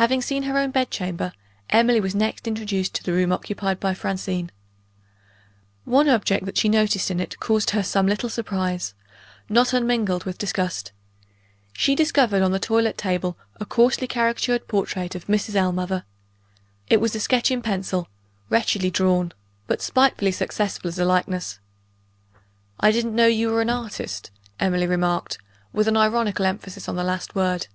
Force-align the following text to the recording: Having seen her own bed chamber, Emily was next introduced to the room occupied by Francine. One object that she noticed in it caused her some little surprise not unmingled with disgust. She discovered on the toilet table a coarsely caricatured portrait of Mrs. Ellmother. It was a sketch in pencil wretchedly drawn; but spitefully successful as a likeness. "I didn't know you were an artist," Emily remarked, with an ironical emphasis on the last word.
Having 0.00 0.22
seen 0.22 0.44
her 0.44 0.56
own 0.56 0.70
bed 0.70 0.90
chamber, 0.90 1.34
Emily 1.68 2.00
was 2.00 2.14
next 2.14 2.48
introduced 2.48 2.94
to 2.94 3.02
the 3.02 3.12
room 3.12 3.30
occupied 3.30 3.78
by 3.78 3.92
Francine. 3.92 4.50
One 5.84 6.08
object 6.08 6.46
that 6.46 6.56
she 6.56 6.70
noticed 6.70 7.10
in 7.10 7.20
it 7.20 7.38
caused 7.40 7.68
her 7.76 7.82
some 7.82 8.06
little 8.06 8.30
surprise 8.30 8.94
not 9.50 9.74
unmingled 9.74 10.24
with 10.24 10.38
disgust. 10.38 10.92
She 11.74 11.94
discovered 11.94 12.40
on 12.40 12.52
the 12.52 12.58
toilet 12.58 12.96
table 12.96 13.36
a 13.56 13.66
coarsely 13.66 14.06
caricatured 14.06 14.66
portrait 14.66 15.14
of 15.14 15.26
Mrs. 15.26 15.54
Ellmother. 15.56 16.04
It 16.88 16.98
was 17.02 17.14
a 17.14 17.20
sketch 17.20 17.50
in 17.50 17.60
pencil 17.60 18.08
wretchedly 18.48 18.88
drawn; 18.90 19.30
but 19.66 19.82
spitefully 19.82 20.32
successful 20.32 20.88
as 20.88 20.98
a 20.98 21.04
likeness. 21.04 21.58
"I 22.80 22.90
didn't 22.92 23.14
know 23.14 23.26
you 23.26 23.50
were 23.50 23.60
an 23.60 23.68
artist," 23.68 24.30
Emily 24.58 24.86
remarked, 24.86 25.36
with 25.70 25.86
an 25.86 25.98
ironical 25.98 26.46
emphasis 26.46 26.88
on 26.88 26.96
the 26.96 27.04
last 27.04 27.34
word. 27.34 27.66